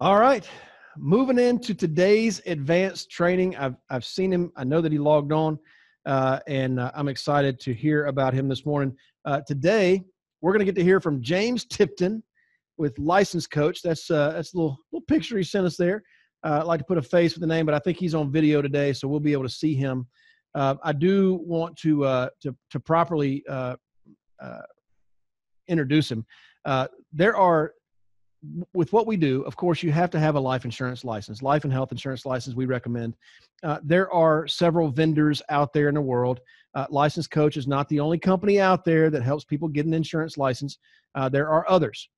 [0.00, 0.48] All right.
[0.96, 3.56] Moving into today's advanced training.
[3.56, 4.52] I've, I've seen him.
[4.54, 5.58] I know that he logged on,
[6.06, 8.96] uh, and uh, I'm excited to hear about him this morning.
[9.24, 10.04] Uh, today,
[10.44, 12.22] we're going to get to hear from James Tipton
[12.76, 13.80] with License Coach.
[13.80, 16.02] That's, uh, that's a little, little picture he sent us there.
[16.44, 18.30] Uh, I'd like to put a face with the name, but I think he's on
[18.30, 20.06] video today, so we'll be able to see him.
[20.54, 23.42] Uh, I do want to, to, to properly
[25.66, 26.26] introduce him.
[27.14, 27.72] there are
[28.74, 31.64] with what we do, of course, you have to have a life insurance license, life
[31.64, 32.54] and health insurance license.
[32.54, 33.16] We recommend.
[33.62, 36.40] Uh, there are several vendors out there in the world.
[36.74, 39.94] Uh, License Coach is not the only company out there that helps people get an
[39.94, 40.78] insurance license.
[41.14, 42.08] Uh, there are others.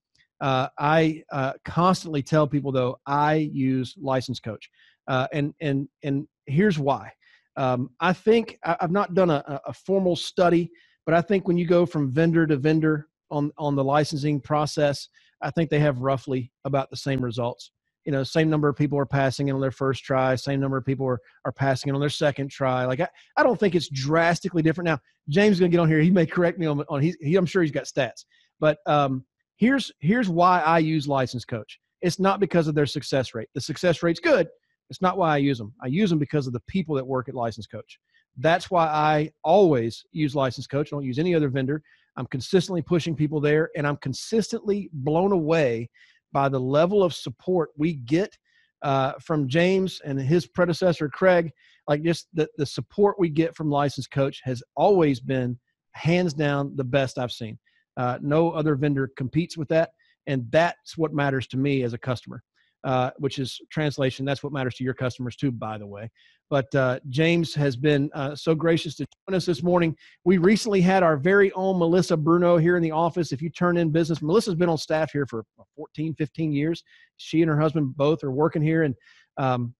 [0.41, 4.70] Uh, I uh, constantly tell people though I use License Coach,
[5.08, 7.11] uh, and and and here's why.
[7.56, 10.70] Um, I think I, have not done a, a formal study,
[11.06, 15.09] but I think when you go from vendor to vendor on on the licensing process
[15.42, 17.70] I think they have roughly about the same results.
[18.07, 20.77] You know, same number of people are passing it on their first try, same number
[20.77, 22.85] of people are, are passing it on their second try.
[22.85, 24.87] Like I, I don't think it's drastically different.
[24.87, 26.01] Now, James is gonna get on here.
[26.01, 28.25] He may correct me on on he, he I'm sure he's got stats.
[28.61, 29.25] But um,
[29.57, 31.81] here's here's why I use License Coach.
[32.01, 33.49] It's not because of their success rate.
[33.55, 34.49] The success rate's good.
[34.89, 35.75] It's not why I use them.
[35.83, 37.99] I use them because of the people that work at License Coach.
[38.37, 40.89] That's why I always use License Coach.
[40.93, 41.83] I don't use any other vendor
[42.17, 45.91] I'm consistently pushing people there, and I'm consistently blown away
[46.37, 48.37] by the level of support we get
[48.83, 51.51] uh, from James and his predecessor, Craig.
[51.89, 55.59] Like just the, the support we get from License Coach has always been
[55.93, 57.59] hands down the best I've seen.
[57.97, 59.93] Uh, no other vendor competes with that,
[60.27, 62.43] and that's what matters to me as a customer.
[62.87, 64.25] Uh, which is translation.
[64.25, 66.09] That's what matters to your customers too, by the way.
[66.49, 69.97] But uh, James has been uh, so gracious to join us this morning.
[70.25, 73.33] We recently had our very own Melissa Bruno here in the office.
[73.33, 75.44] If you turn in business, Melissa's been on staff here for
[75.75, 76.84] 14, 15 years.
[77.16, 78.84] She and her husband both are working here.
[78.84, 78.94] And
[79.37, 79.75] um,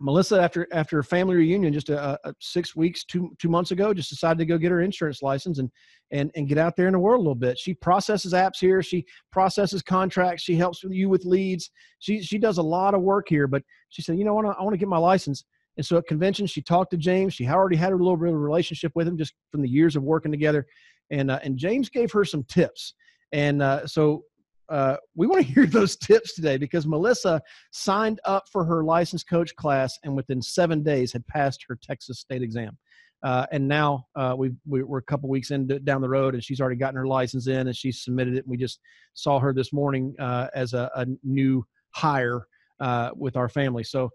[0.00, 3.92] Melissa, after after a family reunion, just a, a, six weeks, two two months ago,
[3.92, 5.70] just decided to go get her insurance license and
[6.10, 7.58] and and get out there in the world a little bit.
[7.58, 8.82] She processes apps here.
[8.82, 10.42] She processes contracts.
[10.42, 11.70] She helps you with leads.
[11.98, 13.46] She she does a lot of work here.
[13.46, 15.44] But she said, you know what, I want to get my license.
[15.76, 17.34] And so at convention, she talked to James.
[17.34, 19.96] She already had a little bit of a relationship with him just from the years
[19.96, 20.66] of working together.
[21.10, 22.94] And, uh, and James gave her some tips.
[23.32, 24.24] And uh, so
[24.70, 27.42] uh, we want to hear those tips today because Melissa
[27.72, 32.20] signed up for her license coach class and within seven days had passed her Texas
[32.20, 32.78] state exam.
[33.22, 36.58] Uh, and now uh, we we're a couple weeks in down the road, and she's
[36.58, 38.44] already gotten her license in, and she submitted it.
[38.44, 38.80] And we just
[39.12, 42.46] saw her this morning uh, as a, a, new hire
[42.80, 43.84] uh, with our family.
[43.84, 44.08] So,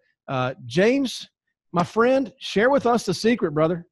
[0.65, 1.29] James,
[1.71, 3.85] my friend, share with us the secret, brother.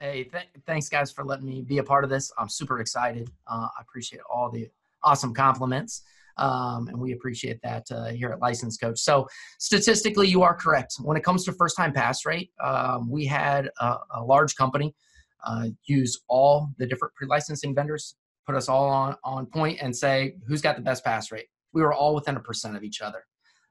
[0.00, 2.32] Hey, th- thanks guys for letting me be a part of this.
[2.38, 3.30] I'm super excited.
[3.46, 4.70] I appreciate all the
[5.04, 6.02] awesome compliments.
[6.38, 8.98] Um, and we appreciate that uh, here at License Coach.
[8.98, 10.94] So, statistically, you are correct.
[11.00, 14.94] When it comes to first time pass rate, um, we had a, a large company
[15.44, 19.94] uh, use all the different pre licensing vendors, put us all on, on point, and
[19.94, 21.46] say who's got the best pass rate.
[21.74, 23.24] We were all within a percent of each other.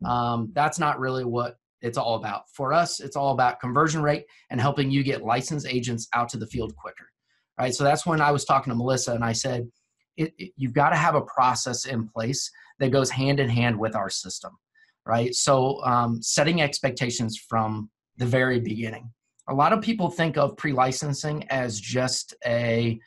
[0.05, 2.43] Um, that's not really what it's all about.
[2.53, 6.37] For us, it's all about conversion rate and helping you get licensed agents out to
[6.37, 7.07] the field quicker.
[7.59, 7.73] Right.
[7.73, 9.67] So that's when I was talking to Melissa and I said,
[10.21, 12.49] it, it, you've got to have a process in place
[12.79, 14.57] that goes hand in hand with our system.
[15.05, 15.33] Right.
[15.33, 19.11] So um, setting expectations from the very beginning.
[19.49, 22.99] A lot of people think of pre licensing as just a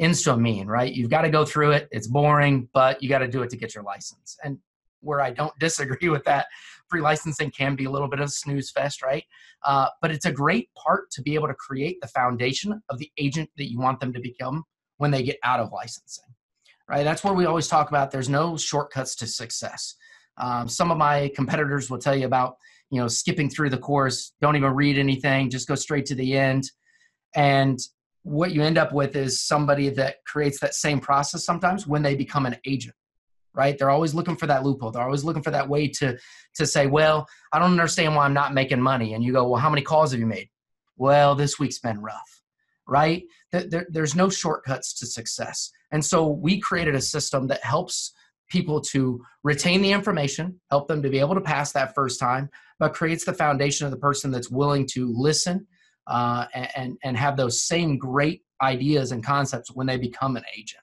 [0.00, 0.92] insta mean, right?
[0.92, 1.88] You've got to go through it.
[1.92, 4.38] It's boring, but you got to do it to get your license.
[4.42, 4.58] And
[5.02, 6.46] where I don't disagree with that.
[6.88, 9.24] Pre-licensing can be a little bit of a snooze fest, right?
[9.64, 13.10] Uh, but it's a great part to be able to create the foundation of the
[13.18, 14.64] agent that you want them to become
[14.98, 16.24] when they get out of licensing,
[16.92, 17.04] right?
[17.04, 18.10] That's where we always talk about.
[18.10, 19.96] There's no shortcuts to success.
[20.36, 22.56] Um, some of my competitors will tell you about,
[22.90, 26.36] you know, skipping through the course, don't even read anything, just go straight to the
[26.36, 26.70] end,
[27.34, 27.78] and
[28.24, 32.14] what you end up with is somebody that creates that same process sometimes when they
[32.14, 32.94] become an agent
[33.54, 33.78] right?
[33.78, 34.90] They're always looking for that loophole.
[34.90, 36.16] They're always looking for that way to
[36.54, 39.12] to say, well, I don't understand why I'm not making money.
[39.12, 40.48] And you go, well, how many calls have you made?
[40.96, 42.42] Well, this week's been rough,
[42.86, 43.24] right?
[43.50, 45.70] There, there's no shortcuts to success.
[45.92, 48.12] And so we created a system that helps
[48.50, 52.48] people to retain the information, help them to be able to pass that first time,
[52.78, 55.66] but creates the foundation of the person that's willing to listen
[56.06, 60.82] uh, and, and have those same great ideas and concepts when they become an agent.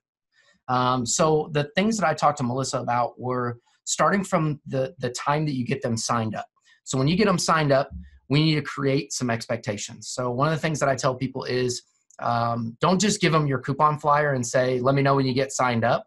[0.68, 5.10] Um, so the things that I talked to Melissa about were starting from the the
[5.10, 6.46] time that you get them signed up.
[6.84, 7.90] So when you get them signed up,
[8.30, 10.10] we need to create some expectations.
[10.10, 11.82] So one of the things that I tell people is
[12.22, 15.34] um, don't just give them your coupon flyer and say, "Let me know when you
[15.34, 16.06] get signed up."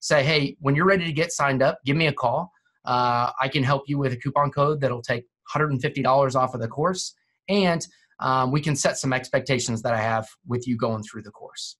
[0.00, 2.52] Say, "Hey, when you're ready to get signed up, give me a call.
[2.84, 5.24] Uh, I can help you with a coupon code that'll take
[5.54, 7.14] $150 off of the course,
[7.48, 7.86] and
[8.20, 11.76] um, we can set some expectations that I have with you going through the course.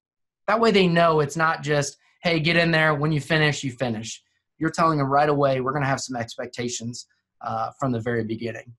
[0.48, 2.94] That way, they know it's not just, "Hey, get in there.
[2.94, 4.22] When you finish, you finish."
[4.58, 5.60] You're telling them right away.
[5.60, 7.06] We're going to have some expectations
[7.40, 8.72] uh, from the very beginning.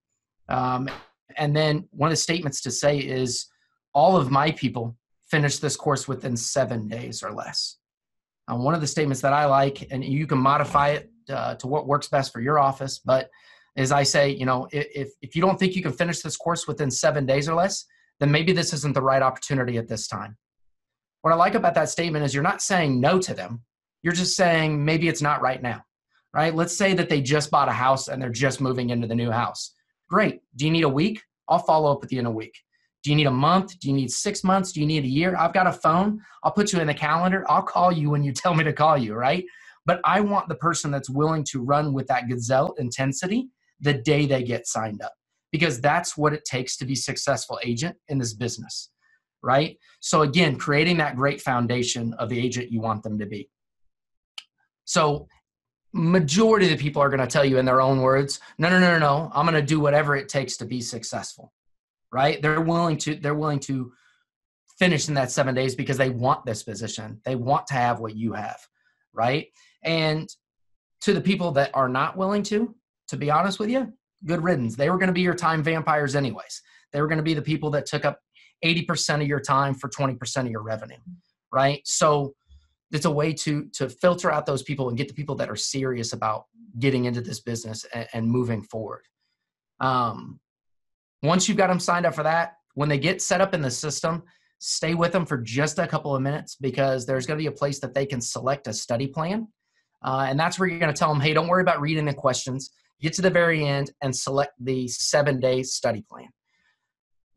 [0.50, 0.90] Um,
[1.38, 3.48] and then one of the statements to say is
[3.96, 4.96] all of my people
[5.32, 7.78] finish this course within seven days or less.
[8.48, 11.68] Um, one of the statements that I like, and you can modify it uh, to
[11.68, 13.32] what works best for your office, but
[13.76, 16.68] is I say, you know, if, if you don't think you can finish this course
[16.68, 17.86] within seven days or less,
[18.20, 20.38] then maybe this isn't the right opportunity at this time.
[21.22, 23.64] What I like about that statement is you're not saying no to them.
[24.04, 25.84] You're just saying maybe it's not right now,
[26.34, 26.54] right?
[26.54, 29.32] Let's say that they just bought a house and they're just moving into the new
[29.32, 29.74] house.
[30.08, 30.42] Great.
[30.56, 31.24] Do you need a week?
[31.50, 32.56] I'll follow up with you in a week.
[33.06, 33.80] Do you need a month?
[33.80, 34.72] Do you need six months?
[34.72, 35.36] Do you need a year?
[35.38, 36.20] I've got a phone.
[36.42, 37.46] I'll put you in the calendar.
[37.48, 39.46] I'll call you when you tell me to call you, right?
[39.86, 43.50] But I want the person that's willing to run with that gazelle intensity
[43.80, 45.14] the day they get signed up
[45.52, 48.90] because that's what it takes to be successful agent in this business,
[49.44, 49.78] right?
[50.00, 53.52] So again, creating that great foundation of the agent you want them to be.
[54.86, 55.28] So
[55.94, 58.80] majority of the people are going to tell you in their own words, no, no,
[58.80, 61.54] no, no, no, I'm going to do whatever it takes to be successful.
[62.16, 62.42] Right?
[62.42, 63.92] They're willing to they're willing to
[64.80, 67.20] finish in that 7 days because they want this position.
[67.26, 68.60] They want to have what you have,
[69.14, 69.48] right?
[69.84, 70.30] And
[71.02, 72.74] to the people that are not willing to,
[73.10, 73.92] to be honest with you,
[74.26, 74.78] good riddance.
[74.78, 76.62] They were going to be your time vampires anyways.
[76.94, 78.22] They were going to be the people that took up
[78.64, 80.98] 80% of your time for 20% of your revenue,
[81.52, 81.82] right?
[81.84, 82.34] So
[82.92, 85.56] it's a way to to filter out those people and get the people that are
[85.58, 86.46] serious about
[86.80, 89.04] getting into this business and, and moving forward.
[89.82, 90.40] Um,
[91.24, 93.72] once you've got them signed up for that, when they get set up in the
[93.72, 94.24] system,
[94.60, 97.52] stay with them for just a couple of minutes because there's going to be a
[97.52, 99.48] place that they can select a study plan.
[100.04, 102.14] Uh, and that's where you're going to tell them, hey, don't worry about reading the
[102.14, 102.72] questions.
[103.02, 106.28] Get to the very end and select the seven day study plan.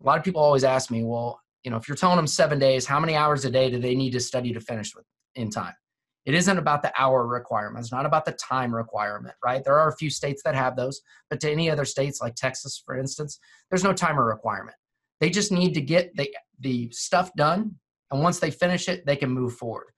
[0.01, 2.59] A lot of people always ask me, well, you know, if you're telling them seven
[2.59, 5.05] days, how many hours a day do they need to study to finish with?
[5.39, 5.75] in time.
[6.27, 7.83] It isn't about the hour requirement.
[7.83, 9.65] It's not about the time requirement, right?
[9.65, 11.01] There are a few states that have those,
[11.31, 13.39] but to any other states like Texas, for instance,
[13.71, 14.77] there's no timer requirement.
[15.21, 16.31] They just need to get the,
[16.61, 17.77] the stuff done.
[18.11, 19.89] And once they finish it, they can move forward.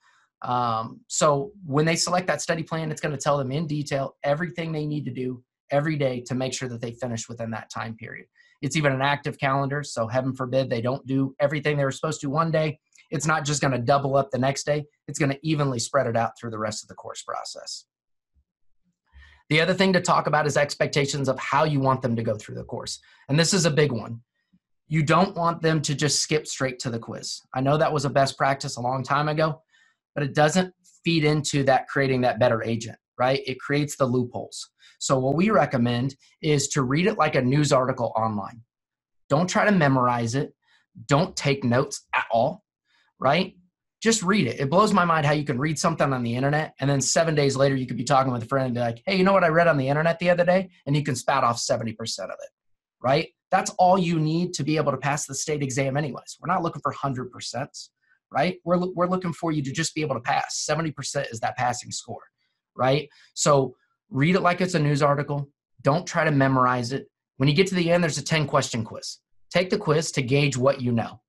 [0.43, 4.17] Um, so when they select that study plan, it's going to tell them in detail
[4.23, 7.71] everything they need to do every day to make sure that they finish within that
[7.71, 8.27] time period.
[8.63, 9.83] It's even an active calendar.
[9.83, 12.79] So heaven forbid they don't do everything they were supposed to one day
[13.11, 16.07] it's not just going to double up the next day, it's going to evenly spread
[16.07, 17.87] it out through the rest of the course process.
[19.49, 22.37] The other thing to talk about is expectations of how you want them to go
[22.37, 23.01] through the course.
[23.29, 24.21] And this is a big one.
[24.87, 27.41] You don't want them to just skip straight to the quiz.
[27.53, 29.61] I know that was a best practice a long time ago,
[30.15, 30.73] but it doesn't
[31.05, 33.41] feed into that creating that better agent, right?
[33.45, 34.71] It creates the loopholes.
[35.01, 38.63] So, what we recommend is to read it like a news article online.
[39.29, 40.53] Don't try to memorize it.
[41.07, 42.65] Don't take notes at all
[43.21, 43.55] right?
[44.03, 44.59] Just read it.
[44.59, 47.35] It blows my mind how you can read something on the internet and then seven
[47.35, 49.35] days later you could be talking with a friend and be like, hey, you know
[49.35, 50.71] what I read on the internet the other day?
[50.87, 51.93] And you can spat off 70%
[52.25, 52.49] of it,
[53.03, 53.29] right?
[53.51, 56.39] That's all you need to be able to pass the state exam, anyways.
[56.41, 57.89] We're not looking for 100%,
[58.33, 58.57] right?
[58.65, 60.67] We're, we're looking for you to just be able to pass.
[60.69, 62.23] 70% is that passing score,
[62.75, 63.09] right?
[63.35, 63.77] So
[64.09, 65.51] read it like it's a news article.
[65.83, 67.07] Don't try to memorize it.
[67.37, 69.19] When you get to the end, there's a 10 question quiz.
[69.51, 71.21] Take the quiz to gauge what you know.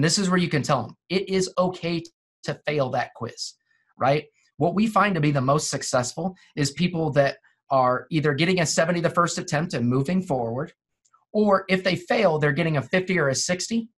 [0.00, 2.02] And this is where you can tell them it is okay
[2.44, 3.52] to fail that quiz,
[3.98, 4.24] right?
[4.56, 7.36] What we find to be the most successful is people that
[7.70, 10.72] are either getting a 70 the first attempt and moving forward,
[11.34, 13.90] or if they fail, they're getting a 50 or a 60.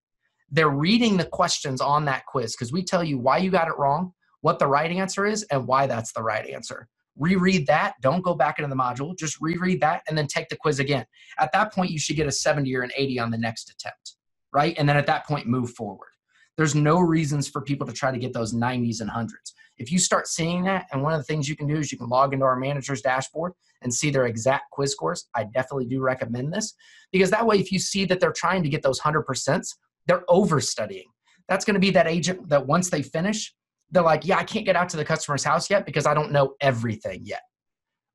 [0.50, 3.78] They're reading the questions on that quiz because we tell you why you got it
[3.78, 6.88] wrong, what the right answer is, and why that's the right answer.
[7.16, 7.94] Reread that.
[8.02, 9.16] Don't go back into the module.
[9.16, 11.06] Just reread that and then take the quiz again.
[11.38, 14.16] At that point, you should get a 70 or an 80 on the next attempt
[14.54, 14.76] right?
[14.78, 16.10] And then at that point, move forward.
[16.58, 19.54] There's no reasons for people to try to get those 90s and 100s.
[19.78, 21.98] If you start seeing that, and one of the things you can do is you
[21.98, 26.02] can log into our manager's dashboard and see their exact quiz scores, I definitely do
[26.02, 26.76] recommend this
[27.12, 29.66] because that way, if you see that they're trying to get those 100%,
[30.08, 31.08] they're overstudying.
[31.48, 33.54] That's going to be that agent that once they finish,
[33.90, 36.32] they're like, yeah, I can't get out to the customer's house yet because I don't
[36.32, 37.42] know everything yet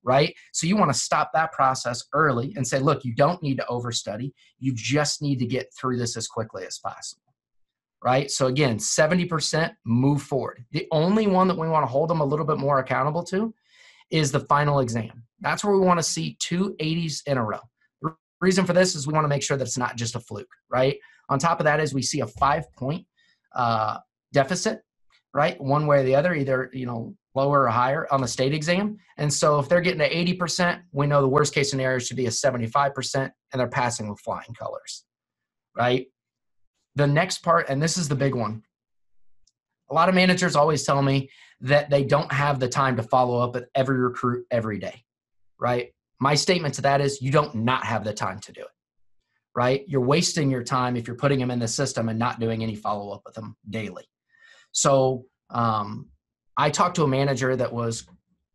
[0.06, 0.34] right?
[0.52, 3.66] So you want to stop that process early and say, look, you don't need to
[3.68, 4.32] overstudy.
[4.60, 7.22] You just need to get through this as quickly as possible.
[8.04, 8.30] right?
[8.30, 10.64] So again, 70% move forward.
[10.70, 13.52] The only one that we want to hold them a little bit more accountable to
[14.10, 15.24] is the final exam.
[15.40, 17.58] That's where we want to see two 80s in a row.
[18.02, 20.20] The reason for this is we want to make sure that it's not just a
[20.20, 20.96] fluke, right?
[21.30, 23.04] On top of that is we see a five point
[23.56, 23.98] uh,
[24.32, 24.82] deficit,
[25.34, 25.60] right?
[25.60, 28.98] One way or the other, either, you know, lower or higher on the state exam.
[29.18, 32.26] And so if they're getting to 80%, we know the worst case scenario should be
[32.26, 35.04] a 75% and they're passing with flying colors,
[35.76, 36.06] right?
[36.94, 38.62] The next part, and this is the big one.
[39.90, 41.28] A lot of managers always tell me
[41.60, 45.04] that they don't have the time to follow up with every recruit every day,
[45.60, 45.92] right?
[46.18, 48.74] My statement to that is you don't not have the time to do it,
[49.54, 49.84] right?
[49.86, 52.74] You're wasting your time if you're putting them in the system and not doing any
[52.74, 54.04] follow up with them daily.
[54.72, 56.08] So um,
[56.56, 58.06] I talked to a manager that was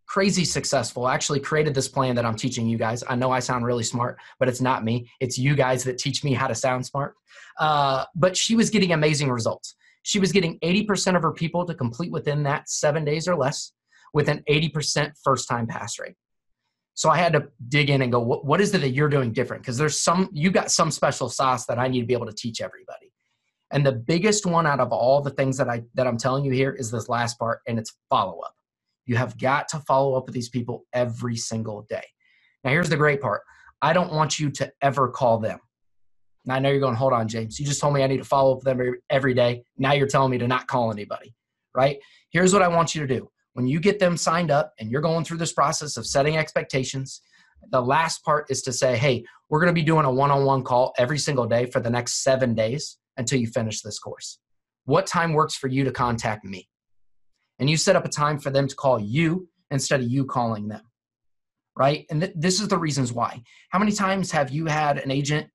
[0.08, 3.63] crazy successful actually created this plan that i'm teaching you guys i know i sound
[3.63, 6.86] really smart but it's not me it's you guys that teach me how to sound
[6.86, 7.15] smart
[7.60, 11.75] uh, but she was getting amazing results she was getting 80% of her people to
[11.75, 13.74] complete within that seven days or less
[14.13, 16.15] with an 80% first time pass rate.
[16.93, 19.31] So I had to dig in and go, what, what is it that you're doing
[19.31, 19.63] different?
[19.63, 22.34] Because there's some, you got some special sauce that I need to be able to
[22.34, 23.00] teach everybody.
[23.71, 26.51] And the biggest one out of all the things that I that I'm telling you
[26.51, 28.53] here is this last part, and it's follow up.
[29.05, 32.03] You have got to follow up with these people every single day.
[32.63, 33.41] Now, here's the great part.
[33.81, 35.59] I don't want you to ever call them.
[36.45, 37.59] Now I know you're going, hold on, James.
[37.59, 39.63] You just told me I need to follow up with them every day.
[39.77, 41.33] Now you're telling me to not call anybody,
[41.75, 41.97] right?
[42.29, 43.29] Here's what I want you to do.
[43.53, 47.21] When you get them signed up and you're going through this process of setting expectations,
[47.69, 50.45] the last part is to say, hey, we're going to be doing a one on
[50.45, 54.39] one call every single day for the next seven days until you finish this course.
[54.85, 56.67] What time works for you to contact me?
[57.59, 60.67] And you set up a time for them to call you instead of you calling
[60.67, 60.81] them,
[61.77, 62.05] right?
[62.09, 63.41] And th- this is the reasons why.
[63.69, 65.47] How many times have you had an agent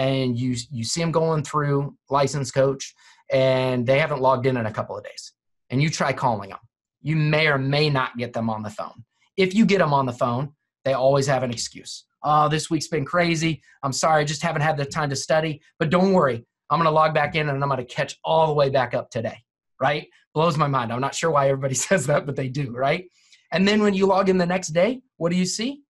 [0.00, 2.94] and you you see them going through license coach
[3.30, 5.32] and they haven't logged in in a couple of days
[5.68, 6.58] and you try calling them
[7.02, 9.04] you may or may not get them on the phone
[9.36, 10.52] if you get them on the phone
[10.84, 14.62] they always have an excuse oh this week's been crazy i'm sorry i just haven't
[14.62, 17.62] had the time to study but don't worry i'm going to log back in and
[17.62, 19.44] i'm going to catch all the way back up today
[19.80, 20.08] right?
[20.34, 20.92] Blows my mind.
[20.92, 23.06] I'm not sure why everybody says that but they do right?
[23.52, 25.82] And then when you log in the next day what do you see?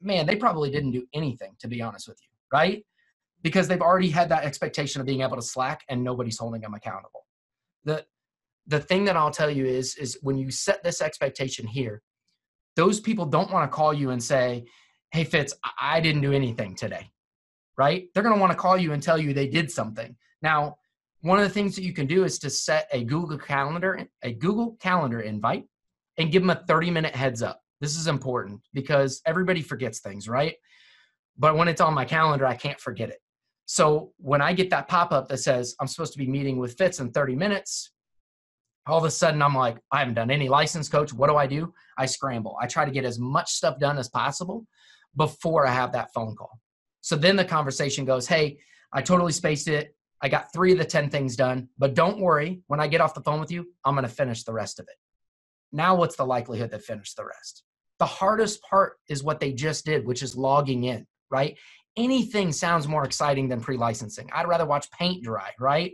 [0.00, 2.84] Man they probably didn't do anything to be honest with you right?
[3.42, 6.74] Because they've already had that expectation of being able to slack and nobody's holding them
[6.74, 7.24] accountable.
[7.84, 8.04] The
[8.66, 12.02] the thing that I'll tell you is is when you set this expectation here,
[12.76, 14.66] those people don't want to call you and say,
[15.12, 17.10] "Hey Fitz, I didn't do anything today."
[17.78, 18.08] Right?
[18.12, 20.16] They're going to want to call you and tell you they did something.
[20.42, 20.76] Now,
[21.20, 24.32] one of the things that you can do is to set a Google Calendar a
[24.32, 25.64] Google Calendar invite
[26.16, 27.60] and give them a 30 minute heads up.
[27.80, 30.56] This is important because everybody forgets things, right?
[31.38, 33.18] But when it's on my calendar, I can't forget it.
[33.66, 36.76] So when I get that pop up that says I'm supposed to be meeting with
[36.76, 37.92] Fitz in 30 minutes,
[38.86, 41.12] all of a sudden I'm like, I haven't done any license coach.
[41.12, 41.72] What do I do?
[41.98, 42.56] I scramble.
[42.60, 44.66] I try to get as much stuff done as possible
[45.16, 46.58] before I have that phone call.
[47.08, 48.58] So then the conversation goes, Hey,
[48.92, 49.94] I totally spaced it.
[50.20, 52.60] I got three of the 10 things done, but don't worry.
[52.66, 54.86] When I get off the phone with you, I'm going to finish the rest of
[54.88, 54.96] it.
[55.70, 57.62] Now, what's the likelihood to finish the rest?
[57.98, 61.56] The hardest part is what they just did, which is logging in, right?
[61.98, 64.30] anything sounds more exciting than pre-licensing.
[64.32, 65.92] I'd rather watch paint dry, right?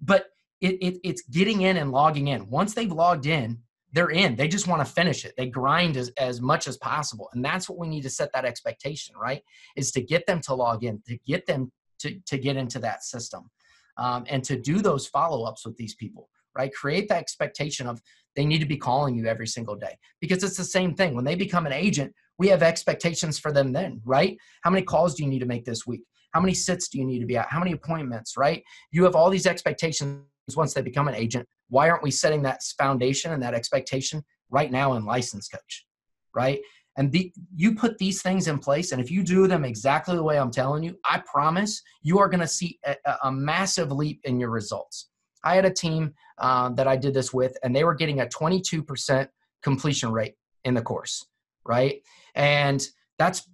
[0.00, 0.26] But
[0.60, 2.50] it, it, it's getting in and logging in.
[2.50, 3.60] Once they've logged in,
[3.92, 4.36] they're in.
[4.36, 5.34] They just want to finish it.
[5.36, 7.28] They grind as, as much as possible.
[7.32, 9.42] And that's what we need to set that expectation, right?
[9.76, 13.04] Is to get them to log in, to get them to, to get into that
[13.04, 13.50] system.
[13.96, 16.72] Um, and to do those follow-ups with these people, right?
[16.72, 18.00] Create that expectation of
[18.34, 21.14] they need to be calling you every single day because it's the same thing.
[21.14, 24.38] When they become an agent, we have expectations for them then, right?
[24.62, 26.02] How many calls do you need to make this week?
[26.32, 27.48] How many sits do you need to be at?
[27.50, 28.62] How many appointments, right?
[28.90, 30.22] You have all these expectations
[30.56, 31.46] once they become an agent.
[31.70, 35.86] Why aren't we setting that foundation and that expectation right now in license coach,
[36.34, 36.60] right?
[36.96, 40.22] And the, you put these things in place, and if you do them exactly the
[40.22, 44.20] way I'm telling you, I promise you are going to see a, a, massive leap
[44.24, 45.08] in your results.
[45.44, 48.26] I had a team uh, that I did this with, and they were getting a
[48.26, 49.28] 22%
[49.62, 50.34] completion rate
[50.64, 51.24] in the course,
[51.64, 52.02] right?
[52.34, 52.86] And
[53.18, 53.48] that's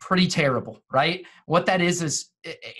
[0.00, 1.24] pretty terrible, right?
[1.46, 2.30] What that is is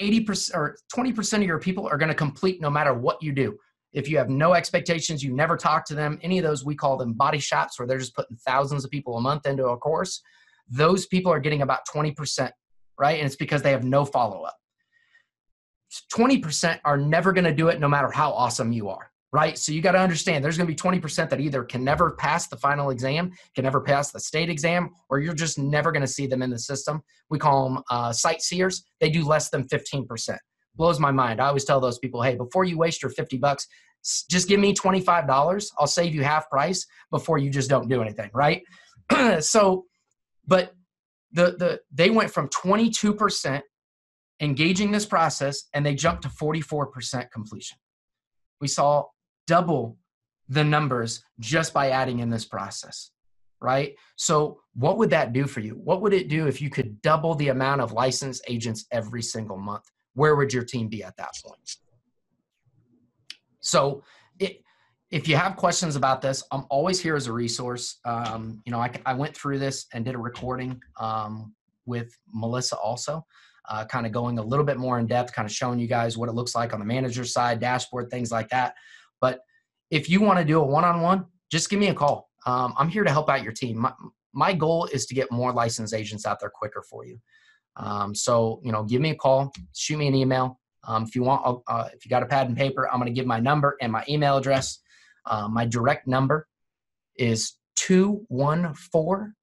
[0.00, 3.56] 80% or 20% of your people are going to complete no matter what you do.
[3.92, 6.97] If you have no expectations, you never talk to them, any of those, we call
[6.97, 10.23] them body shops where they're just putting thousands of people a month into a course.
[10.68, 12.50] Those people are getting about 20%,
[12.99, 13.18] right?
[13.18, 14.56] And it's because they have no follow up.
[16.14, 19.59] 20% are never going to do it no matter how awesome you are right?
[19.59, 22.49] So you got to understand there's going to be 20% that either can never pass
[22.49, 26.09] the final exam, can never pass the state exam, or you're just never going to
[26.09, 27.02] see them in the system.
[27.28, 28.85] We call them uh, sightseers.
[29.00, 30.37] They do less than 15%.
[30.80, 31.42] Blows my mind.
[31.42, 33.68] I always tell those people, hey, before you waste your 50 bucks,
[34.30, 35.70] just give me $25.
[35.78, 38.62] I'll save you half price before you just don't do anything, right?
[39.40, 39.84] so,
[40.46, 40.72] but
[41.32, 43.60] the the they went from 22%
[44.40, 47.76] engaging this process and they jumped to 44% completion.
[48.62, 49.04] We saw
[49.46, 49.99] double
[50.49, 53.10] the numbers just by adding in this process,
[53.60, 53.94] right?
[54.16, 55.75] So, what would that do for you?
[55.75, 59.58] What would it do if you could double the amount of licensed agents every single
[59.58, 59.84] month?
[60.14, 61.76] Where would your team be at that point?
[63.60, 64.02] So,
[64.38, 64.62] it,
[65.10, 67.98] if you have questions about this, I'm always here as a resource.
[68.04, 71.52] Um, you know, I, I, went through this and did a recording um,
[71.84, 73.26] with Melissa also,
[73.68, 76.16] uh, kind of going a little bit more in depth, kind of showing you guys
[76.16, 78.74] what it looks like on the manager side, dashboard, things like that.
[79.20, 79.40] But
[79.90, 82.30] if you want to do a one-on-one, just give me a call.
[82.46, 83.78] Um, I'm here to help out your team.
[83.78, 83.92] My,
[84.32, 87.20] my, goal is to get more licensed agents out there quicker for you.
[87.76, 90.58] Um, so, you know, give me a call, shoot me an email.
[90.86, 93.18] Um, if you want, uh, if you got a pad and paper, I'm going to
[93.18, 94.78] give my number and my email address.
[95.26, 96.48] Uh, my direct number
[97.16, 99.34] is 214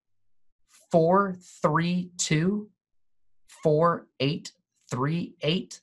[0.91, 2.69] 432
[3.63, 5.81] 4838.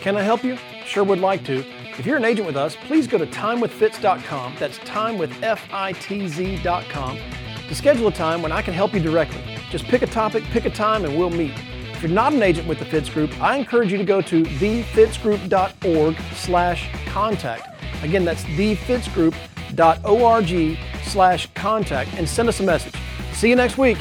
[0.00, 0.56] Can I help you?
[0.86, 1.64] Sure would like to.
[1.98, 4.54] If you're an agent with us, please go to timewithfitz.com.
[4.58, 7.37] That's timewithfitz.com
[7.68, 9.42] to schedule a time when I can help you directly.
[9.70, 11.52] Just pick a topic, pick a time, and we'll meet.
[11.92, 14.42] If you're not an agent with the Fitz Group, I encourage you to go to
[14.42, 17.68] thefitzgroup.org slash contact.
[18.02, 22.94] Again, that's thefitzgroup.org slash contact and send us a message.
[23.32, 23.98] See you next week.